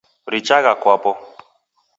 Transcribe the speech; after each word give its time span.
Richagha 0.33 0.73
kwapo 0.81 1.11